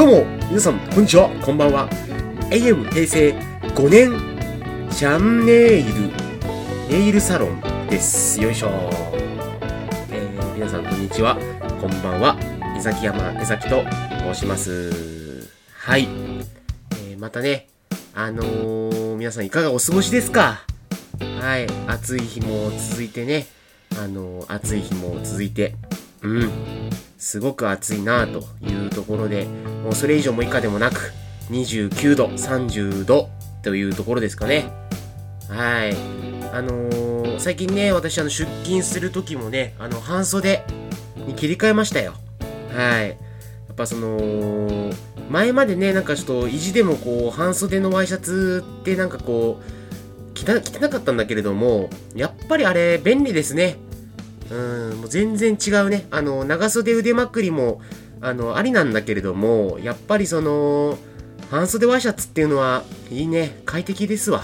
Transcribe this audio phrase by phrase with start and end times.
[0.00, 1.86] どうも、皆さん、こんにちは、こんばんは。
[2.50, 3.34] AM 平成
[3.74, 6.10] 5年、シャンネイル、
[6.88, 8.40] ネイルサロンです。
[8.40, 8.70] よいしょ。
[10.10, 11.36] えー、皆さん、こんにちは、
[11.82, 12.38] こんばんは。
[12.78, 13.84] 江崎山江崎と
[14.32, 15.46] 申します。
[15.74, 16.08] はい。
[16.92, 17.68] えー、またね、
[18.14, 20.64] あのー、皆さんいかがお過ごしですか？
[21.42, 21.66] はい。
[21.88, 23.48] 暑い日も続いてね、
[24.02, 25.74] あのー、暑い日も続いて、
[26.22, 26.50] うん。
[27.20, 29.44] すごく暑いなというところで、
[29.84, 31.12] もうそれ以上も以下でもなく、
[31.50, 33.28] 29度、30度
[33.62, 34.72] というところですかね。
[35.46, 35.94] はい。
[36.50, 40.64] あのー、最近ね、私あの出勤する時もね、あの半袖
[41.26, 42.14] に切り替えましたよ。
[42.74, 43.10] はい。
[43.10, 43.14] や
[43.72, 44.90] っぱその、
[45.28, 53.76] 前までね、なんかちょっと意地でもこう、半袖のワイシャツってなんかこう、着た着てなかったんだけれども、やっぱりあれ便利ですね。
[54.50, 56.06] うん、もう全然違うね。
[56.10, 57.80] あの、長袖腕まくりも、
[58.20, 60.98] あの、ありなんだけれども、やっぱりその、
[61.50, 63.60] 半袖ワイシャツっていうのは、いいね。
[63.64, 64.42] 快適ですわ。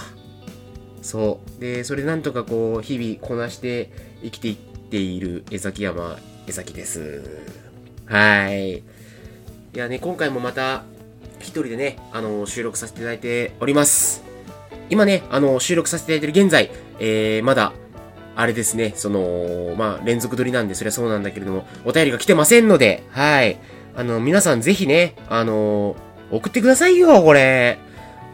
[1.02, 1.60] そう。
[1.60, 3.90] で、それなんとかこう、日々こなして
[4.22, 7.22] 生きていっている江崎山江崎です。
[8.06, 8.78] はい。
[8.78, 8.82] い
[9.74, 10.84] やね、今回もまた、
[11.40, 14.22] 一人でね、あの、収録させていただいております。
[14.88, 17.72] 今ね、あの、収録させていただいてる現在、えー、まだ、
[18.36, 23.58] あれですね、その、まあ、連続撮りなんで、そりゃそうなんだけれども、お便りが来てませんので、はい。
[23.96, 25.96] あの、皆さんぜひね、あの、
[26.30, 27.78] 送ってくださいよ、これ。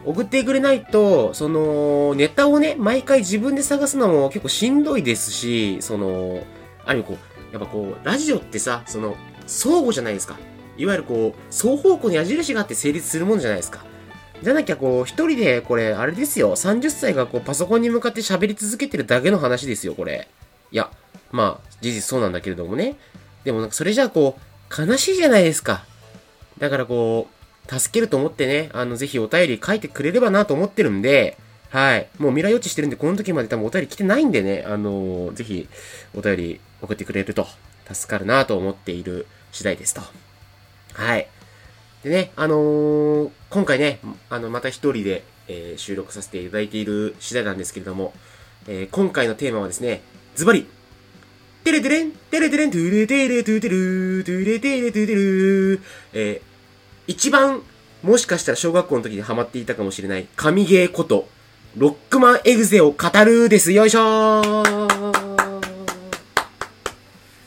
[0.05, 6.43] 送ってくれないと、その、ネタをね、毎回自分で探すのも結構しんどいですし、その、
[6.85, 7.17] ある意味こ
[7.51, 9.15] う、やっぱこう、ラジオってさ、その、
[9.47, 10.37] 相互じゃないですか。
[10.77, 13.85] いわゆるこう、双方向に矢印があって成立するもんじゃないですか。
[14.43, 20.27] じゃなきゃこう、一人で、これ、あれですよ、30歳がこう、パソコンに向かって喋り続けてるだけの話ですよ、これ。
[20.71, 20.91] いや、
[21.31, 22.95] まあ、事実そうなんだけれどもね。
[23.43, 25.85] でもなんか、それじゃあこう、悲しいじゃないですか。
[26.59, 31.37] だからこう、助けると思ってね、あの、ぜひお便り書いてくれればなと思ってるんで、
[31.69, 32.07] はい。
[32.19, 35.67] もう未来予知してるんで、この時まで多分お便り来てないんでね、あのーぜひ、
[36.13, 37.47] お便り送ってくれると、
[37.91, 40.01] 助かるなと思っている次第ですと。
[40.93, 41.27] はい。
[42.03, 43.99] でね、あのー今回ね、
[44.29, 48.13] あの、また一人で、えー収録させていただいている次第なんですけれども、
[48.67, 50.01] えー今回のテーマはですね、
[50.35, 50.67] ズバリ、
[51.63, 55.81] テレテレン、テレテレン、トゥレテレトゥテル、トゥレテレトゥテル、
[56.13, 56.53] えー
[57.07, 57.61] 一番、
[58.01, 61.27] もしかしたら小学校の時にハマっていたかもしれない、神ゲーこと、
[61.77, 63.71] ロックマンエグゼを語るです。
[63.71, 65.61] よいしょー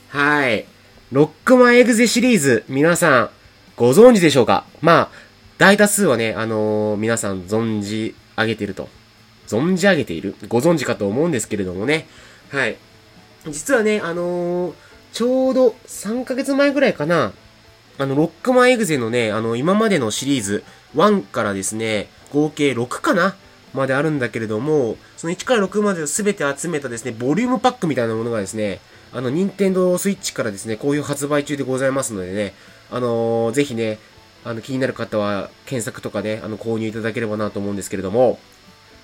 [0.09, 0.65] はい。
[1.13, 3.31] ロックマンエグゼシリーズ、皆さん、
[3.77, 4.65] ご存知でしょうか？
[4.81, 5.09] まあ、
[5.59, 8.89] 大多数はね、あのー皆さん存じ上げてると。
[9.47, 10.35] 存じ上げている？
[10.49, 12.07] ご存知かと思うんですけれどもね。
[12.49, 12.77] はい。
[13.49, 14.75] 実はね、あのー
[15.13, 17.33] ちょうど3ヶ月前ぐらいかな、
[17.97, 20.63] あの、ロックマンエグゼのね、あの、今までのシリーズ、
[20.95, 23.37] 1からですね、合計6かな？
[23.73, 28.81] まであるんだけれども、その1から6まで全て集めたですね、ボリュームパックみたいなものがですね、
[29.13, 32.55] あの、任天堂スイッチからですね、こういう発売中でございますのでね、
[32.91, 33.99] あのーぜひね、
[34.45, 38.39] あの、気になる方は検索とかね、あの、購入いただければなと思うんですけれども、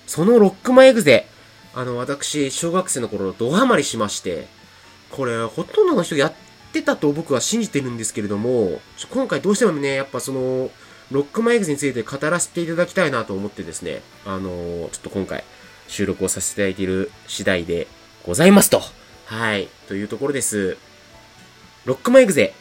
[0.06, 1.26] そのロックマンエグゼ、
[1.74, 4.46] あの、私、小学生の頃、ドハマりしまして、
[5.10, 6.32] これ、ほとんどの人やっ
[6.72, 10.70] てたと僕は信じてるんですけれども、今回どうしてもね、やっぱその、
[11.10, 15.44] ロックマンエグゼについて語らせていただきたいなと思ってですね、あのーちょっと今回、
[15.88, 17.86] 収録をさせていただいている次第で
[18.24, 18.80] ございますと。
[19.26, 19.68] はい。
[19.88, 20.76] というところです。
[21.84, 22.54] ロックマンエグゼ。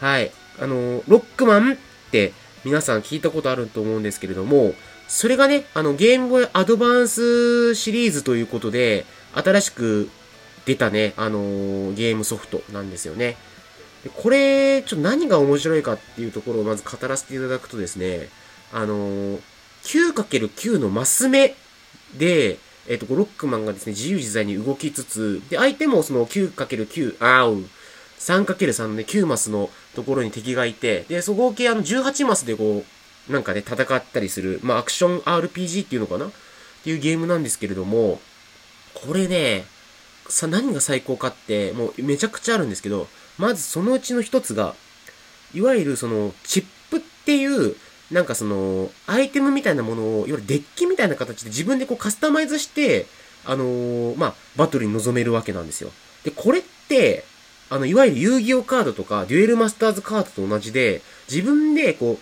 [0.00, 0.30] はい。
[0.60, 1.76] あのロックマンっ
[2.10, 2.32] て
[2.64, 4.74] 皆さん聞いたことあると思うんですけれども、
[5.08, 10.10] それがね、あの、ゲームボーイアドバンスシリーズということで、新しく
[10.64, 13.36] 出たね、あのーゲームソフトなんですよね。
[14.02, 18.28] でこれ、ちょっと何が面白いかっていうところをまず語らせていただくとですね、
[18.72, 19.40] あのー
[19.84, 21.54] 9×9 のマス目
[22.18, 27.64] で、えっ、と、ロックマンがですね、自由自在に動きつつ、で、相手もその 9×9、あう、
[28.18, 32.84] 3×3 のね、9マスのところに敵がいて、で、そ合計あの18マスでこ
[33.28, 36.26] う、なんかね、戦ったりする、まあ、アクション RPG っていうのかな？
[36.26, 36.30] っ
[36.84, 38.20] ていうゲームなんですけれども、
[38.94, 39.64] これね、
[40.28, 43.08] さ、何が最高かって、もうめちゃくちゃあるんですけど、
[43.38, 44.74] まずそのうちの一つが、
[45.54, 47.76] いわゆるその、チップっていう、
[48.10, 53.06] なんかその、アイテムみたいなものを、いわゆるデッキみたいな形で自分でこうカスタマイズして、
[53.44, 55.90] あのーまあ、バトルに臨めるわけなんですよ。
[56.24, 57.24] で、これって、
[57.68, 62.18] あの、いわゆる遊戯王カードとか、デュエルマスターズカードと同じで、自分でこ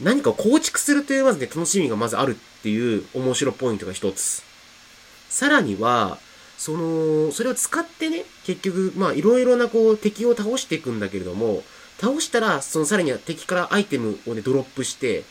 [0.00, 4.42] う、何かを構築するというまずね、楽しみがまずあるっていう面白ポイントが一つ。
[5.28, 6.18] さらには、
[6.58, 11.62] その、それを使ってね、結局、まあ、いろいろなこう、敵を倒していくんだけれども、
[12.00, 15.24] 倒したら、そのさらには敵からアイテムをね、ドロップして、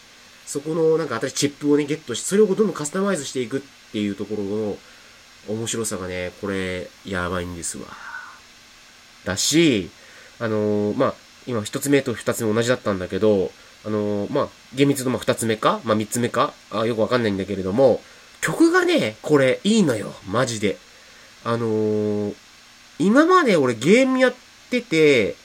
[0.46, 3.62] そこのなんか新しいチップをね、ゲットして、それをどんどんカスタマイズしていくっ
[3.92, 4.78] ていうところの
[5.48, 8.09] 面白さがね、これ、やばいんですわ。
[9.25, 9.89] だし、
[10.39, 11.13] あのー、まあ、
[11.48, 13.51] 今一つ目と二つ目同じだったんだけど、
[13.86, 18.01] あのー、まあ、厳密のま二つ目かまあ三つ目かあよくわかんないんだけれども、
[18.42, 20.13] 曲がね、これいいのよ。
[20.27, 20.77] マジで。
[21.44, 22.36] あのー、
[23.00, 24.33] 今まで俺ゲームやっ
[24.69, 25.36] てて、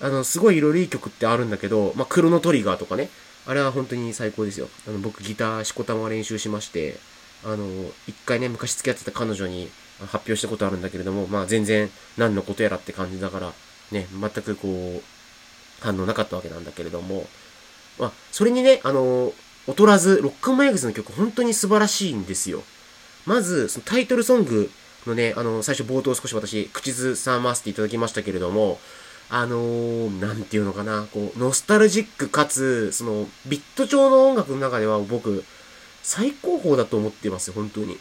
[0.00, 3.08] あの、すごいいろいろいい曲ってあるんだけど、まあ、クロノトリガーとかね。
[3.46, 4.68] あれは本当に最高ですよ。
[4.86, 6.98] あの、僕ギターしこたま練習しまして、
[7.44, 7.66] あの、
[8.06, 13.52] 一回ね、昔付き合ってた彼女に発表したことあるんだけれども、まあ全然何のことやらって感じだから、
[13.90, 15.02] ね、全くこう、
[15.80, 17.26] 反応なかったわけなんだけれども、
[17.98, 19.32] まあ、それにね、あの、
[19.66, 22.62] 劣らず、ロックマイグズの曲、本当に素晴らしいんですよ。
[23.26, 24.70] まず、そのタイトルソング
[25.06, 28.80] のね、あの、最初冒頭少し私、口ずさませていただきましたけれども、
[29.28, 35.44] あのー、なんていうのかな、こう、ノスタルジックかつ、その、ビット調の音楽の中では僕、
[36.02, 37.98] 最高峰だと思ってますよ、本当に。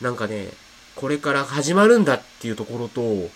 [0.00, 0.48] なんかね、
[0.96, 3.30] これから始まるんだっていうところと、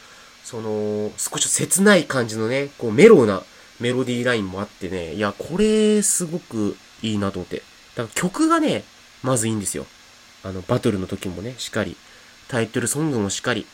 [0.44, 3.42] その、少し切ない感じのね、こう、メローな
[3.80, 7.62] メロディーラインもあってね、いや、これ、すごくいいなと思って。
[7.94, 8.84] だから曲がね、
[9.22, 9.86] まずいいんですよ。
[10.44, 11.96] あの、バトルの時もね、しっかり。
[12.48, 13.66] タイトルソングもしっかり。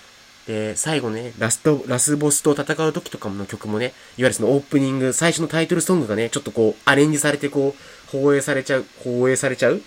[0.46, 9.80] で、最後ね、ラスト、ラスボスと戦う時とかの曲もね、いわゆるそのオープニング、最初のタイトルソングがね、ちょっとこう、アレンジされてこう、放映されちゃう、放映されちゃう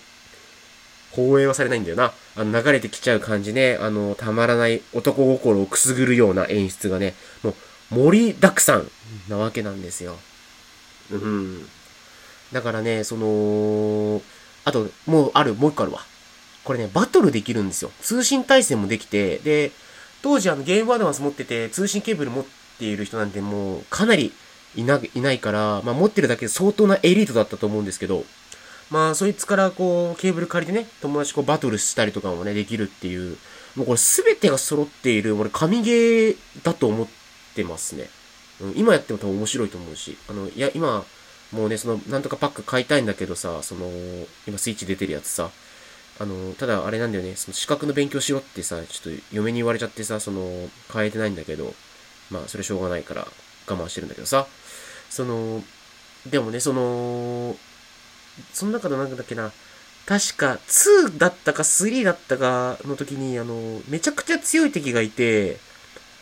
[1.26, 2.12] 放映はされないんだよな。
[2.36, 7.54] あの、流れてきちゃう感じね、あの、たまらない男心をくすぐるような演出がね、もう、
[7.94, 8.90] 盛りだくさん
[9.28, 10.16] なわけなんですよ。
[11.10, 11.68] うん。
[12.52, 14.22] だからね、その、
[14.64, 16.00] あと、もうある、もう一個あるわ。
[16.64, 17.90] これね、バトルできるんですよ。
[18.02, 19.72] 通信対戦もできて、で、
[20.22, 22.44] 当時あのゲームアドバンス持ってて、通信ケーブル持っ
[22.78, 24.32] ている人なんてもうかなり
[24.76, 28.24] いな、いないから、まあ持ってるだけで相当なエリートだったと思うんですけど、
[28.90, 33.36] まあそいつからこう、ケーブル借りてね、友達こうバトルしたりとかもね、できるっていう、
[33.76, 37.08] もうこれ全てが揃っている、俺神ゲーだと思っ
[37.54, 38.08] てますね。
[38.60, 41.04] うん、今やっても多分面白いと思うし、あの、いや、今、
[41.52, 43.90] もうね、その、なんとかパック買いたいんだけどさ、その、
[44.46, 45.50] 今スイッチ出てるやつさ、
[46.20, 51.74] あの、ただあれなんだよね、その資格の勉強しろってさ、ちょっと嫁に言われちゃってさ、その、変えてないんだけど、
[52.30, 53.26] まあ、それしょうがないから
[53.66, 54.46] 我慢してるんだけどさ、
[55.08, 55.62] その、
[56.26, 57.56] でもね、その、
[58.52, 59.52] その中のなんだっけな、
[60.06, 65.58] 確か2だったか3だったかの時に、あの、めちゃくちゃ強い敵がいて、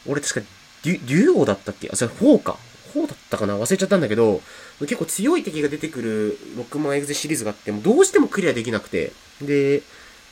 [0.07, 0.47] 俺確か
[0.85, 1.89] デュ、デュオだったっけ？
[1.93, 2.57] あ、それ4か。
[2.95, 3.59] 4だったかな？
[3.59, 4.41] 忘れちゃったんだけど、
[4.81, 9.83] 結構強い敵が出てくるロックマンエグゼシリーズがあって、もどうしてもクリアできなくて、で、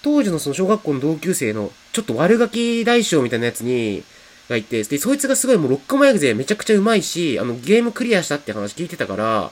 [0.02, 4.04] 当時のその小学校の同級生の、ちょっと悪ガキ大将みたいなやつに、
[4.48, 9.50] がいて、で、そいつがすごいもうロックマンエグゼめちゃくちゃ上手いし、あの、ゲームクリアしたって話聞いてたから、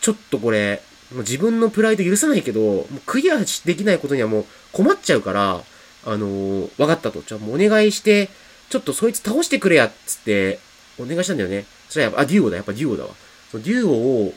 [0.00, 0.80] ちょっとこれ、
[1.12, 5.62] もう自分のプライド許さないけど、もうクリアできないことにはもう困っちゃうから、
[6.04, 7.22] あのー、分かったと。
[7.22, 8.28] じゃあもうお願いして、
[8.70, 10.58] ちょっとそいつ倒してくれや、っつって、
[10.98, 11.66] お願いしたんだよね。
[11.88, 13.10] それは、あ、デュオだ、やっぱデュオだわ。
[13.50, 13.90] そのデュオ
[14.26, 14.34] を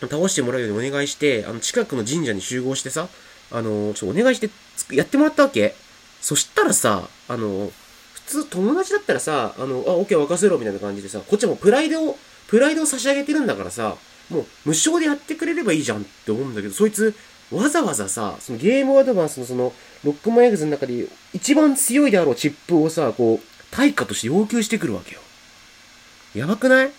[0.00, 3.08] 倒してもらうようにお願いして、あの、近くの神社に集合してさ、
[3.50, 4.50] あの、ちょっとお願いして、
[4.94, 5.74] やってもらったわけ。
[6.20, 7.70] そしたらさ、あの、
[8.14, 13.96] 普通友達だったらさ、あの、あ、オッケー任せろみたいな感じでさ、こっちはもプライドを、プライドを差し上げてるんだからさ、
[14.30, 17.14] もう無償でやってくれればいいじゃんって思うんだけど、そいつ、
[17.50, 19.72] わざわざさ、そのゲームアドバンスのその、
[20.04, 25.20] ロックマンエグズの中で一番強いであろうチップをさ、こう、対価として要求してくるわけよ。
[26.34, 26.90] やばくない？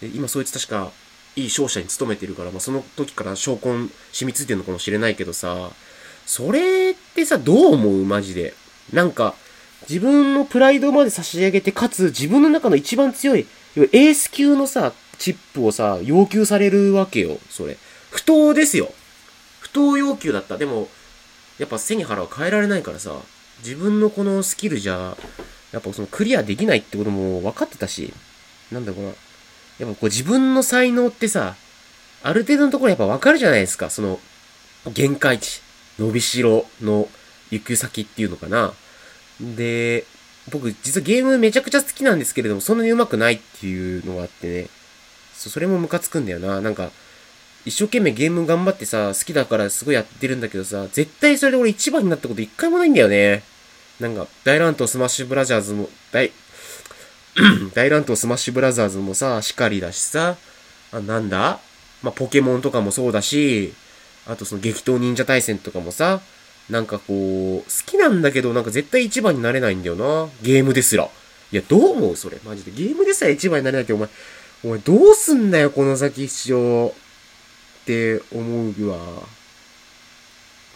[0.00, 0.92] で今そいつ確か、
[1.34, 3.90] いい商社に勤めてるから、まあ、その時から証拠染
[4.22, 5.70] みついてるのかもしれないけどさ、
[6.26, 8.04] それってさ、どう思う？
[8.04, 8.54] マジで。
[8.92, 9.34] なんか、
[9.88, 17.76] 自分のプライドまで差し上げて、かつ自分の中の一番強い、エース級のさ、チップをさ、要求されるわけよ、それ。
[18.10, 18.92] 不当ですよ。
[19.60, 20.58] 不当要求だった。
[20.58, 20.88] でも、
[21.58, 23.12] やっぱ背に腹は変えられないからさ、
[23.64, 25.16] 自分のこのスキルじゃ、
[25.72, 28.12] やっぱそのクリアできないってことも分かってたし、
[28.70, 29.08] なんだろうな。
[29.08, 29.16] やっ
[29.80, 31.56] ぱこう自分の才能ってさ、
[32.22, 33.90] ある程度のところやっぱ分かるじゃないですか。
[33.90, 34.20] その、
[34.92, 35.60] 限界値、
[35.98, 37.08] 伸びしろの
[37.50, 38.74] 行く先っていうのかな。
[39.40, 40.04] で、
[40.50, 44.68] 僕実はゲームめちゃくちゃ好きなんですけれども、そんなに上手くないっていうのがあってね。
[45.36, 46.60] そそれもムカつくんだよな。
[46.60, 46.90] なんか、
[47.64, 53.42] 一生懸命ゲーム頑張ってさ、好きだからすごいやってるんだけどさ、絶対それで俺一番になったこと一回もないんだよね。
[54.00, 56.30] なんか、大乱闘スマッシュブラザーズも、大、
[57.74, 60.36] 大乱闘スマッシュブラザーズもさ、しかりだしさ、
[60.92, 61.60] あ、なんだ？
[62.02, 63.74] まあ、ポケモンとかもそうだし、
[64.26, 66.20] あとその激闘忍者対戦とかもさ、
[66.70, 70.28] なんかこう、好きなんだけど、なんか絶対一番になれないんだよな。
[70.42, 71.08] ゲームですら。
[71.52, 72.16] いや、どう思う？
[72.16, 72.38] それ。
[72.44, 72.70] マジで。
[72.70, 74.08] ゲームですら一番になれないって、お前、
[74.66, 76.88] お前どうすんだよ、この先一生。
[76.88, 76.92] っ
[77.84, 78.98] て思うわ。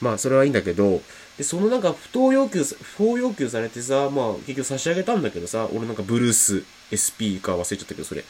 [0.00, 1.02] まあ、それはいいんだけど、
[1.36, 6.62] で、そのなんか、不当要求、不当要求されてさ、まあ、結局差し上げたんだけどさ、俺なんかブルース
[6.94, 8.24] SP か忘れちゃったけど、それ、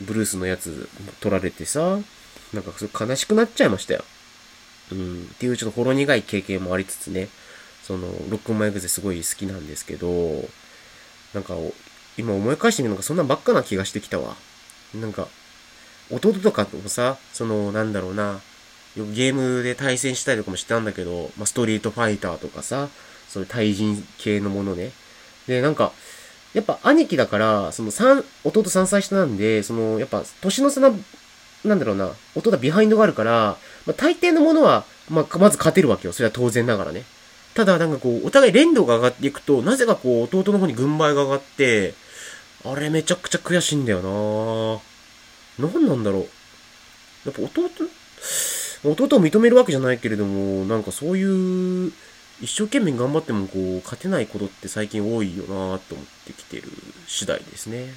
[0.00, 1.98] ブルースのやつ取られてさ、
[2.52, 4.04] なんかそれ悲しくなっちゃいましたよ。
[4.92, 7.28] うん、っていうちょっとほろ苦い経験もありつつね、
[7.82, 10.48] その、ロックマイクゼすごい好きなんですけど、
[11.32, 11.56] なんか、
[12.16, 14.36] 今思い返してみるのがそんなばっかな気がしてきたわ。
[15.00, 15.28] なんか、
[16.10, 18.40] 弟とかもさ、その、なんだろうな、
[18.96, 22.88] よくゲームで対戦したりとかもしてたんだけど、まあ、ストリートファイターとかさ、
[23.28, 24.92] そういう対人系のものね。
[25.46, 25.92] で、なんか、
[26.52, 30.92] やっぱ兄貴だから、その三、弟3歳下なんで、その、やっぱ年の差な、
[31.64, 36.12] なんだろうな、弟はビハインドがあるから、まあ、大抵のものは、まあ、まず勝てるわけよ。
[36.12, 37.04] それは当然ながらね。
[37.54, 41.94] ただ、なんかこう、お互い連動が上がっていくと、なぜかこう、弟の方に軍配が上がって、
[42.64, 44.80] あれめちゃくちゃ悔しいんだよ
[45.58, 46.28] な何なんだろう。
[47.26, 47.70] やっぱ弟、
[48.84, 51.92] 弟を認めるわけじゃないけれども、なんかそういう、
[52.40, 56.64] 一生懸命頑張ってもこう、勝てないことって最近多いよなと思ってきてる
[57.06, 57.94] 次第ですね。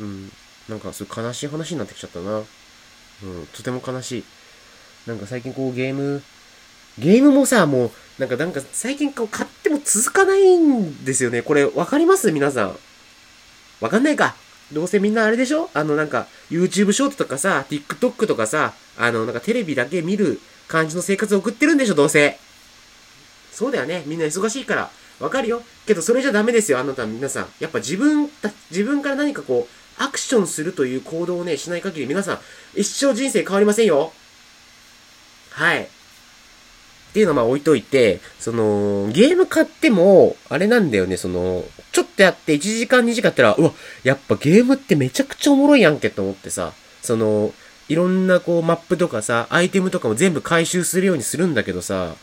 [0.00, 0.32] うん。
[0.68, 2.38] なんかそういう悲しい話になってきちゃったな。
[2.38, 2.44] うん、
[3.52, 4.24] とても悲しい。
[5.06, 6.22] なんか最近こうゲーム、
[6.98, 11.42] ゲームもさ、もう、なんかなんか最近こう買っても続かないんですよね。
[11.42, 12.32] これわかります？
[12.32, 12.76] 皆さん。
[13.80, 14.34] わかんないか
[14.72, 15.70] どうせみんなあれでしょ？
[15.72, 21.94] あのなんか YouTube ショートとかさ、TikTok とかさ、あのなんかテレビだけ見る感じの生活を送ってるんでしょ？
[21.94, 22.38] どうせ。
[23.52, 24.02] そうだよね。
[24.06, 24.90] みんな忙しいから。
[25.20, 25.62] わかるよ。
[25.86, 26.78] けどそれじゃダメですよ。
[26.78, 27.46] あなた皆さん。
[27.58, 32.40] やっぱ自分た、自分から何かこう、アクションするという行動をね、しない限り皆さん、
[32.76, 34.12] 一生人生変わりませんよ。
[35.50, 35.88] はい。
[37.08, 43.72] っていうのはまあ置いといて、その、ゲーム買っても、あれなんだよね、その、ちょっとやって1時間2時間やったら、うわ、
[44.04, 46.72] やっぱゲームってめちゃくちゃおもろいやんけと思ってさ、
[47.02, 47.52] その、
[47.88, 52.14] いろんなこうマップとかさ、アイテムとかも全部回収するようにするんだけどさ、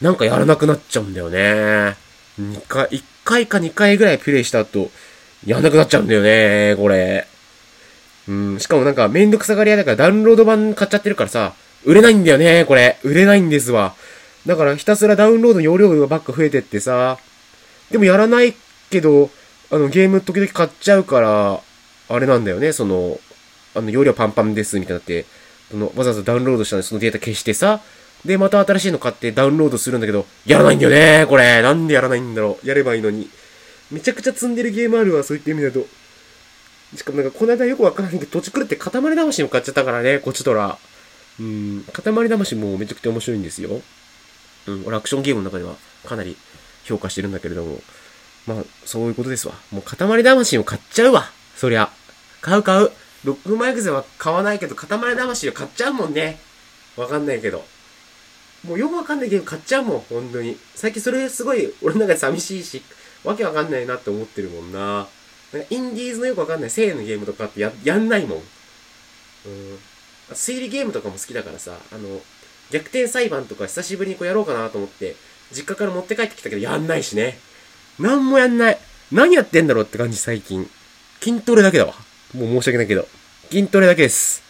[0.00, 1.96] なんかやらなくなっちゃうんだよね。
[2.40, 4.90] 2回、1回か2回ぐらいプレイした後、
[5.44, 7.26] やんなくなっちゃうんだよね、これ。
[8.28, 12.98] うん、しかもなんかめんどくさがり屋だからダウンロード版買っちゃってるからさ、売れないんだよね、これ。
[13.02, 13.94] 売れないんですわ。
[14.46, 17.18] だからひたすらダウンロード容量ばっか増えてってさ、
[17.90, 18.54] でもやらない
[18.90, 19.30] けど、
[19.70, 21.60] あの、ゲーム時々買っちゃうから、
[22.08, 23.20] あれなんだよね、その、
[23.74, 25.26] あの、容量パンパンです、みたいになって、
[25.70, 27.80] その、わざわざダウンロードしたのにそのデータ消してさ、
[28.24, 31.62] で、また新しいの買ってダウンロードするんだけど、やらないんだよね、これ。
[31.62, 32.66] なんでやらないんだろう。
[32.66, 33.30] やればいいのに。
[33.90, 35.86] めちゃくちゃ積んでるゲームあるわ、そういった意味だと。
[36.96, 40.78] しかもなんか、この間よくわからないけど、土地狂って塊魂も買っちゃったからね、こっちとら。
[41.40, 43.80] うん、塊魂もめちゃくちゃ面白いんですよ。
[44.66, 45.74] うん、俺アクションゲームの中では
[46.06, 46.36] かなり
[46.84, 47.80] 評価してるんだけれども。
[48.46, 49.54] まあ、そういうことですわ。
[49.70, 51.30] もう塊魂を買っちゃうわ。
[51.56, 51.90] そりゃ。
[52.40, 52.90] 買う買う。
[53.24, 56.38] ロックマイクゼは買わないけど、塊魂を買っちゃうもんね。
[56.96, 57.64] わかんないけど。
[58.66, 60.58] もうよくわかんないゲーム買っちゃうもん、本当に。
[60.74, 62.82] 最近それすごい、俺の中で寂しいし、
[63.24, 65.06] わけわかんないなって思ってるもんな。
[65.52, 68.38] なんかインディーズのよくわかんない性のゲームとかってや、やんないもん。
[68.38, 69.78] うん。
[70.34, 72.20] 推理ゲームとかも好きだからさ、あの、
[72.70, 75.16] 逆転裁判とか久しぶりにこうやろうかなと思って、
[75.52, 77.38] 実家から持って帰ってきたけどやんないしね。
[77.98, 78.78] なんもやんない。
[79.12, 80.68] 何やってんだろうって感じ最近。
[81.20, 81.94] 筋トレだけだわ。
[82.34, 83.06] もう申し訳ないけど。
[83.50, 84.42] 筋トレだけです。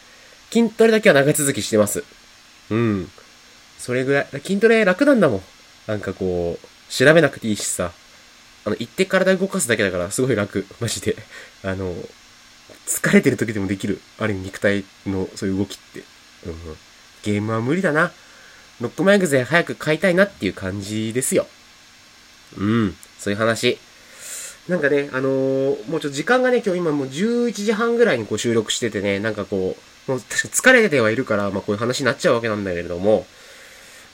[0.53, 2.05] 筋トレだけは長続きしてます。
[2.71, 3.11] うん。
[3.79, 4.27] それぐらい。
[4.43, 5.43] 筋トレ楽なんだもん。
[5.87, 7.93] なんかこう、調べなくていいしさ。
[8.67, 10.67] あの、行って体動かすだけだからすごい楽。
[10.81, 11.17] マジで。
[11.65, 11.95] あの、
[12.87, 14.01] 疲れてる時でもできる。
[14.19, 16.01] ある意味肉体のそういう動きって。
[16.47, 16.77] うん。
[17.23, 18.13] ゲームは無理だな。
[18.81, 21.47] ノックマイグゼ早く買いたいなっていう感じですよ。
[22.57, 22.97] うん。
[23.19, 23.79] そういう話。
[24.69, 33.27] なんかね、あのー、もうちょっと時間がね、今日今もう11時半ぐらいにこう収録しててね、なんかこう、もう確か疲れてはいるから、まあこういう話になっちゃうわけなんだけれども、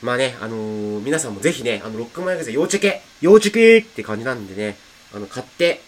[0.02, 4.76] まあね、あのー、皆さんもぜひね、あの、ロックマイグゼ要チェケ要チェケって感じなんでね、
[5.14, 5.80] あの、買って、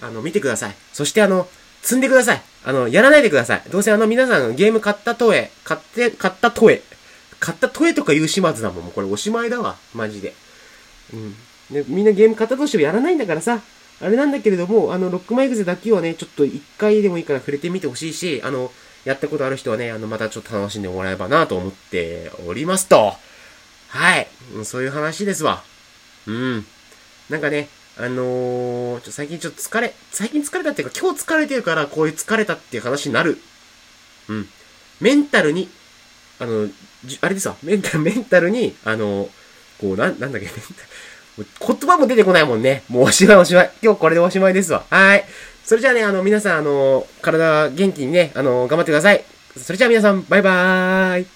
[0.00, 0.74] あの、見てください。
[0.92, 1.48] そしてあの、
[1.82, 2.42] 積んでください。
[2.64, 3.62] あの、やらないでください。
[3.70, 6.82] どうせあの、皆さんゲーム買ったとえ、買って、買ったとえ、
[7.38, 8.84] 買ったとえとか言う始末だもん。
[8.84, 9.76] もうこれおしまいだわ。
[9.94, 10.34] マジで。
[11.12, 11.34] うん。
[11.70, 13.60] で、みんなゲーム買ったとしてもやらないんだからさ、
[14.00, 18.70] あれなんだけれども、あの、ロックマイグゼだけはね、ちょっと一回でもいいから触れてみてほしいし、あの、
[19.04, 23.14] やったことある人はね、あの、またちょっと楽しんでもらえばなと思っておりますと。
[23.88, 24.26] はい。
[24.64, 25.62] そういう話ですわ。
[26.26, 26.66] うん。
[27.30, 33.38] なんかね、あのー、ちょ最近ちょっと疲れ、最近疲れたっていうか、今日疲れてるからこういう疲れたっていう話になる。
[34.28, 34.48] うん。
[35.00, 35.68] メンタルに、
[36.38, 36.68] あの、
[37.22, 39.30] あれですわ、メンタル、 メンタルに、あの、
[39.80, 40.48] こう、な、なんだっけ、
[41.38, 42.82] 言葉も出てこないもんね。
[42.88, 43.70] もうおしまいおしまい。
[43.82, 44.84] 今日これでおしまいですわ。
[44.90, 45.24] はい。
[45.64, 49.24] それじゃあね、あの、皆さん、あの、体元気にね、あの、頑張ってください。
[49.56, 51.35] それじゃあ皆さん、バイバーイ。